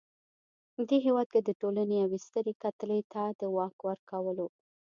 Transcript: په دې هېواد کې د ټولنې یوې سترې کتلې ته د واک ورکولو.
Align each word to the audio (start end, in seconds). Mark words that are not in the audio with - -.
په 0.73 0.81
دې 0.89 0.97
هېواد 1.05 1.27
کې 1.33 1.41
د 1.43 1.49
ټولنې 1.61 1.95
یوې 2.03 2.19
سترې 2.25 2.53
کتلې 2.63 2.99
ته 3.11 3.23
د 3.39 3.41
واک 3.55 3.75
ورکولو. 3.89 4.47